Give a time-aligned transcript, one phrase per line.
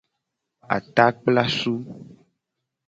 [0.75, 1.73] Atakplasu.